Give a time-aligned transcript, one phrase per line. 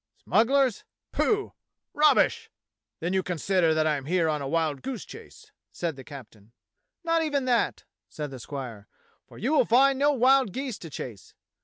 [0.23, 0.83] Smugglers?
[1.11, 1.53] Pooh!
[1.93, 2.49] Rubbish!"
[3.01, 6.53] "Then you consider that I am here on a wildgoose chase?" said the captain.
[7.03, 8.87] "Not even that," said the squire;
[9.27, 11.35] "for you will find no wild geese to chase.